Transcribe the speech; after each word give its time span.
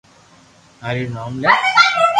ھري 0.85 1.03
رو 1.07 1.11
نوم 1.15 1.33
لي 1.41 1.47